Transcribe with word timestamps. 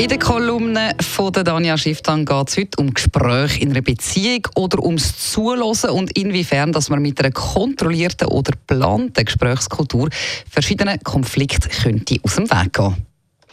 In 0.00 0.08
der 0.08 0.18
Kolumne 0.18 0.92
von 0.98 1.30
der 1.30 1.44
Danja 1.44 1.76
Schifftan 1.76 2.24
geht 2.24 2.48
es 2.48 2.56
heute 2.56 2.78
um 2.80 2.94
Gespräche 2.94 3.60
in 3.60 3.72
einer 3.72 3.82
Beziehung 3.82 4.46
oder 4.56 4.82
ums 4.82 5.30
Zuhören 5.30 5.90
und 5.90 6.16
inwiefern 6.16 6.72
dass 6.72 6.88
man 6.88 7.02
mit 7.02 7.20
einer 7.20 7.32
kontrollierten 7.32 8.28
oder 8.28 8.52
geplanten 8.52 9.22
Gesprächskultur 9.22 10.08
verschiedene 10.50 10.98
Konflikte 11.00 11.68
könnte 11.68 12.16
aus 12.22 12.36
dem 12.36 12.50
Weg 12.50 12.72
gehen. 12.72 12.96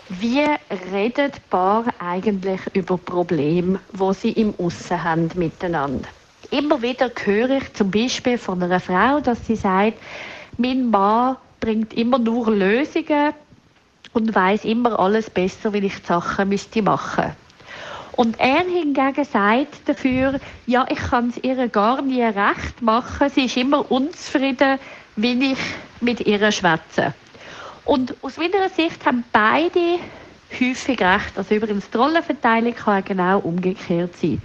Wie 0.07 0.45
redet 0.93 1.49
Paar 1.49 1.83
eigentlich 1.99 2.61
über 2.71 2.97
Probleme, 2.97 3.81
wo 3.91 4.13
sie 4.13 4.31
im 4.31 4.53
Aussen 4.57 5.03
haben 5.03 5.29
miteinander? 5.35 6.07
Immer 6.49 6.81
wieder 6.81 7.11
höre 7.25 7.57
ich 7.57 7.73
zum 7.73 7.91
Beispiel 7.91 8.37
von 8.37 8.63
einer 8.63 8.79
Frau, 8.79 9.19
dass 9.19 9.45
sie 9.45 9.57
sagt, 9.57 9.97
mein 10.57 10.91
Mann 10.91 11.35
bringt 11.59 11.93
immer 11.93 12.19
nur 12.19 12.49
Lösungen 12.49 13.33
und 14.13 14.33
weiß 14.33 14.65
immer 14.65 14.99
alles 14.99 15.29
besser, 15.29 15.73
wie 15.73 15.85
ich 15.85 16.01
die 16.01 16.05
Sachen 16.07 16.49
müsste 16.49 16.81
machen. 16.81 17.33
Und 18.13 18.39
er 18.39 18.63
hingegen 18.63 19.23
sagt 19.25 19.87
dafür, 19.87 20.39
ja, 20.65 20.85
ich 20.89 20.97
kann 20.97 21.29
es 21.29 21.43
ihr 21.43 21.67
gar 21.67 22.01
nie 22.01 22.23
recht 22.23 22.81
machen. 22.81 23.29
Sie 23.29 23.45
ist 23.45 23.57
immer 23.57 23.91
unzufrieden, 23.91 24.79
wie 25.15 25.51
ich 25.51 25.59
mit 26.01 26.21
ihr 26.21 26.51
schwätze. 26.51 27.13
Und 27.85 28.15
aus 28.23 28.37
meiner 28.37 28.69
Sicht 28.69 29.05
haben 29.05 29.23
beide 29.31 29.99
häufig 30.51 30.99
recht. 30.99 31.37
Also 31.37 31.55
übrigens, 31.55 31.89
die 31.89 31.97
Rollenverteilung 31.97 32.73
kann 32.73 33.05
genau 33.05 33.39
umgekehrt 33.39 34.15
sein. 34.17 34.41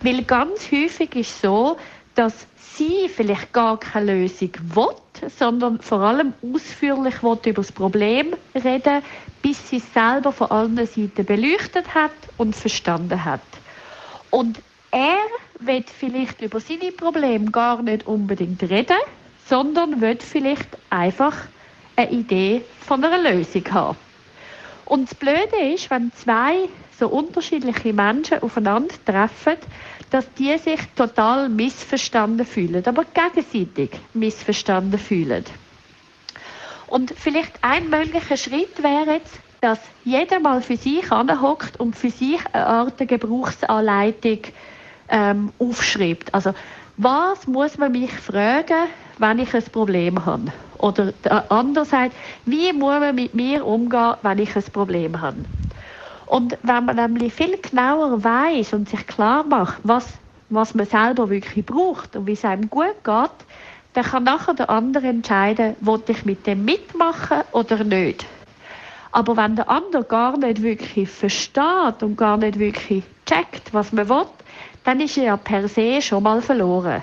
Weil 0.00 0.22
ganz 0.22 0.72
häufig 0.72 1.14
ist 1.14 1.42
so, 1.42 1.76
dass 2.20 2.46
sie 2.76 3.08
vielleicht 3.08 3.50
gar 3.54 3.80
keine 3.80 4.12
Lösung 4.12 4.50
will, 4.74 5.30
sondern 5.38 5.80
vor 5.80 6.00
allem 6.00 6.34
ausführlich 6.42 7.22
will 7.22 7.38
über 7.46 7.62
das 7.62 7.72
Problem 7.72 8.34
reden, 8.54 9.02
bis 9.40 9.70
sie 9.70 9.78
es 9.78 9.94
selber 9.94 10.30
von 10.30 10.50
allen 10.50 10.76
Seiten 10.76 11.24
beleuchtet 11.24 11.94
hat 11.94 12.12
und 12.36 12.54
verstanden 12.54 13.24
hat. 13.24 13.40
Und 14.28 14.60
er 14.90 15.16
will 15.60 15.82
vielleicht 15.98 16.42
über 16.42 16.60
seine 16.60 16.92
Probleme 16.92 17.50
gar 17.50 17.80
nicht 17.80 18.06
unbedingt 18.06 18.62
reden, 18.64 18.98
sondern 19.46 20.02
will 20.02 20.18
vielleicht 20.20 20.68
einfach 20.90 21.34
eine 21.96 22.10
Idee 22.10 22.60
von 22.86 23.02
einer 23.02 23.32
Lösung 23.32 23.64
haben. 23.72 23.96
Und 24.84 25.10
das 25.10 25.14
Blöde 25.14 25.72
ist, 25.72 25.88
wenn 25.88 26.12
zwei 26.12 26.68
so 27.00 27.08
unterschiedliche 27.08 27.92
Menschen 27.92 28.42
aufeinandertreffen, 28.42 29.56
dass 30.10 30.32
die 30.34 30.56
sich 30.58 30.80
total 30.94 31.48
missverstanden 31.48 32.46
fühlen, 32.46 32.84
aber 32.86 33.04
gegenseitig 33.04 33.90
missverstanden 34.12 34.98
fühlen. 34.98 35.44
Und 36.86 37.12
vielleicht 37.16 37.52
ein 37.62 37.88
möglicher 37.88 38.36
Schritt 38.36 38.82
wäre 38.82 39.14
jetzt, 39.14 39.40
dass 39.60 39.78
jeder 40.04 40.40
mal 40.40 40.60
für 40.60 40.76
sich 40.76 41.10
anhockt 41.10 41.78
und 41.78 41.96
für 41.96 42.10
sich 42.10 42.40
eine 42.52 42.66
Art 42.66 42.98
Gebrauchsanleitung 42.98 44.40
ähm, 45.08 45.52
aufschreibt. 45.58 46.34
Also, 46.34 46.52
was 46.96 47.46
muss 47.46 47.78
man 47.78 47.92
mich 47.92 48.12
fragen, 48.12 48.88
wenn 49.18 49.38
ich 49.38 49.54
ein 49.54 49.62
Problem 49.72 50.24
habe? 50.26 50.52
Oder 50.78 51.12
der 51.12 51.50
andere 51.52 52.10
wie 52.46 52.72
muss 52.72 53.00
man 53.00 53.14
mit 53.14 53.34
mir 53.34 53.64
umgehen, 53.66 54.14
wenn 54.22 54.38
ich 54.38 54.56
ein 54.56 54.64
Problem 54.72 55.20
habe? 55.20 55.36
Und 56.30 56.56
wenn 56.62 56.84
man 56.84 56.94
nämlich 56.94 57.34
viel 57.34 57.58
genauer 57.58 58.22
weiß 58.22 58.72
und 58.74 58.88
sich 58.88 59.04
klar 59.08 59.42
macht, 59.42 59.80
was, 59.82 60.06
was 60.48 60.76
man 60.76 60.86
selber 60.86 61.28
wirklich 61.28 61.66
braucht 61.66 62.14
und 62.14 62.28
wie 62.28 62.34
es 62.34 62.44
einem 62.44 62.70
gut 62.70 63.02
geht, 63.02 63.30
dann 63.94 64.04
kann 64.04 64.22
nachher 64.22 64.54
der 64.54 64.70
andere 64.70 65.08
entscheiden, 65.08 65.74
will 65.80 66.00
ich 66.06 66.24
mit 66.24 66.46
dem 66.46 66.64
mitmachen 66.64 67.40
oder 67.50 67.82
nicht. 67.82 68.26
Aber 69.10 69.36
wenn 69.36 69.56
der 69.56 69.68
andere 69.68 70.04
gar 70.04 70.38
nicht 70.38 70.62
wirklich 70.62 71.10
versteht 71.10 72.00
und 72.00 72.16
gar 72.16 72.36
nicht 72.36 72.60
wirklich 72.60 73.02
checkt, 73.26 73.74
was 73.74 73.90
man 73.90 74.08
will, 74.08 74.26
dann 74.84 75.00
ist 75.00 75.18
er 75.18 75.24
ja 75.24 75.36
per 75.36 75.66
se 75.66 76.00
schon 76.00 76.22
mal 76.22 76.40
verloren. 76.40 77.02